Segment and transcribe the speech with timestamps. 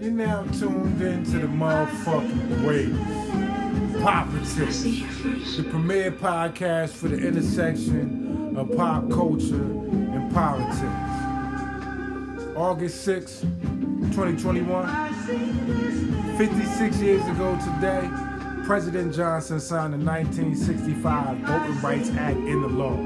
[0.00, 2.98] You're now tuned into the motherfucking waves.
[4.02, 4.82] Politics.
[5.58, 10.86] The premier podcast for the intersection of pop culture and politics.
[12.56, 16.36] August 6, 2021.
[16.38, 18.08] 56 years ago today,
[18.64, 22.96] President Johnson signed the 1965 Voting Rights Act into law.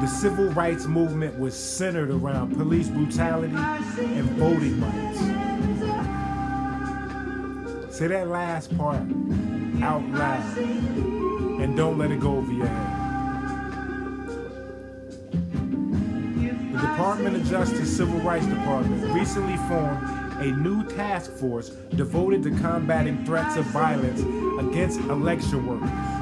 [0.00, 5.18] The civil rights movement was centered around police brutality and voting rights.
[7.96, 9.02] Say that last part
[9.82, 12.98] out loud and don't let it go over your head.
[16.72, 20.00] The Department of Justice Civil Rights Department recently formed
[20.38, 24.20] a new task force devoted to combating threats of violence
[24.60, 26.17] against election workers.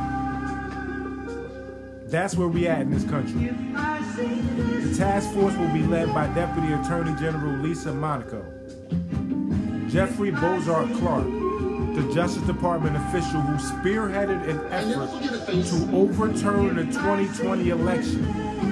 [2.09, 3.49] That's where we at in this country.
[3.49, 8.45] The task force will be led by Deputy Attorney General Lisa Monaco.
[9.89, 11.25] Jeffrey Bossert Clark,
[11.97, 15.09] the Justice Department official who spearheaded an effort
[15.67, 18.25] to overturn the 2020 election,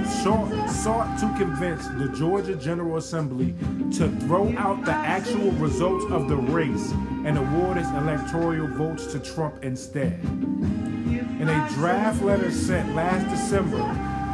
[0.06, 3.54] sought, sought to convince the Georgia General Assembly
[3.92, 6.92] to throw out the actual results of the race
[7.24, 10.20] and award its electoral votes to Trump instead.
[10.22, 13.78] In a draft letter sent last December,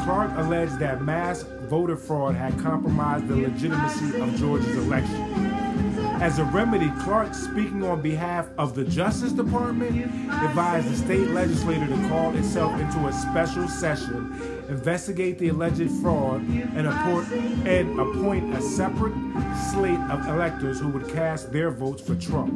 [0.05, 5.50] Clark alleged that mass voter fraud had compromised the legitimacy of Georgia's election.
[6.21, 11.87] As a remedy, Clark, speaking on behalf of the Justice Department, advised the state legislature
[11.87, 17.33] to call itself into a special session, investigate the alleged fraud, and appoint,
[17.67, 19.15] and appoint a separate
[19.73, 22.53] slate of electors who would cast their votes for Trump.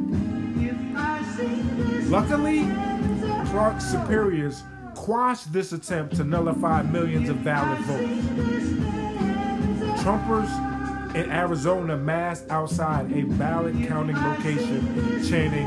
[2.07, 2.65] Luckily,
[3.47, 4.61] Clark's superiors
[4.93, 8.25] quashed this attempt to nullify millions of valid votes.
[10.03, 10.74] Trumpers
[11.15, 15.65] in Arizona massed outside a ballot counting location chanting,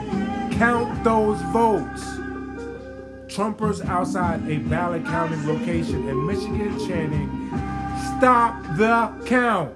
[0.59, 2.03] Count those votes!
[3.33, 7.49] Trumpers outside a ballot counting location in Michigan chanting,
[8.19, 9.75] Stop the count!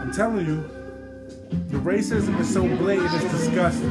[0.00, 0.64] I'm telling you,
[1.68, 3.90] the racism is so blatant, it's disgusting.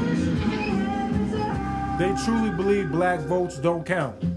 [2.00, 4.35] They truly believe black votes don't count.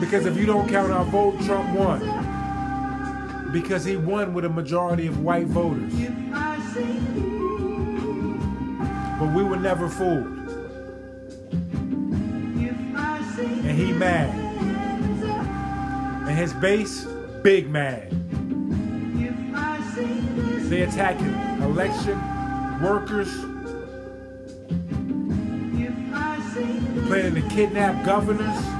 [0.00, 2.00] Because if you don't count our vote, Trump won.
[3.52, 5.92] Because he won with a majority of white voters.
[9.18, 10.26] But we were never fooled.
[13.38, 14.30] And he mad.
[16.28, 17.04] And his base,
[17.42, 18.10] big mad.
[20.68, 22.18] They attacking election
[22.82, 23.30] workers,
[27.06, 28.73] planning to kidnap governors,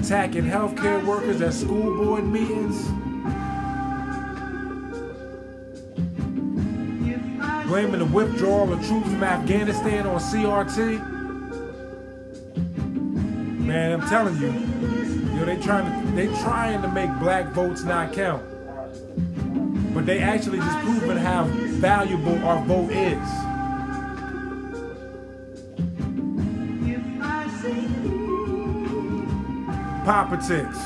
[0.00, 2.86] attacking healthcare workers at school board meetings,
[7.66, 11.06] blaming the withdrawal of troops from Afghanistan on CRT.
[13.60, 18.14] Man, I'm telling you, know, they trying to they trying to make black votes not
[18.14, 18.42] count.
[19.92, 23.28] But they actually just proven how valuable our vote is.
[30.10, 30.76] Politics,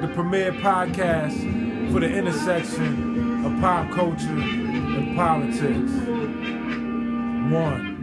[0.00, 5.92] the premier podcast for the intersection of pop culture and politics.
[7.52, 7.95] One.